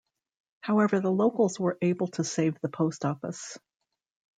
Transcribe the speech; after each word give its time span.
However 0.61 0.99
the 0.99 1.11
locals 1.11 1.59
were 1.59 1.77
able 1.79 2.07
to 2.07 2.23
save 2.23 2.59
the 2.59 2.69
post 2.69 3.05
office. 3.05 3.59